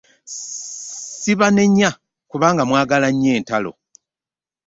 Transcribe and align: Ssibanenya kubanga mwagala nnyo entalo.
Ssibanenya 0.35 1.89
kubanga 2.29 2.61
mwagala 2.69 3.07
nnyo 3.11 3.29
entalo. 3.37 3.71